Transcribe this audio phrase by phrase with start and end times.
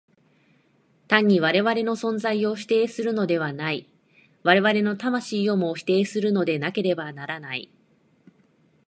[1.07, 3.87] 単に我々の存在を否定するのではない、
[4.41, 7.69] 我々の魂をも否定するのでなければならない。